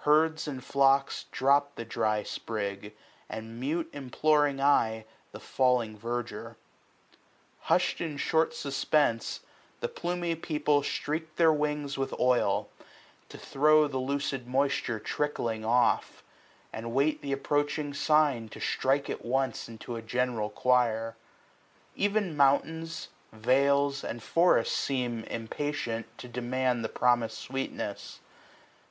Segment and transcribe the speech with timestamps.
[0.00, 2.94] Herds and flocks Drop the dry sprig,
[3.30, 6.56] and mute imploring eye The falling verdure.
[7.60, 9.40] Hush'd in short suspense.
[9.80, 12.86] The plumy people streak their, wings with oil, SPRING.
[13.30, 16.22] To throw the ludd moisture trickling off;
[16.72, 19.66] 165 And wait th* approaching sign to strike at once.
[19.66, 21.16] Into the general choir.
[21.98, 24.04] Ev*n mountains, vales.
[24.04, 28.20] And forests seem, impatient, to demand The promis*d sweetness.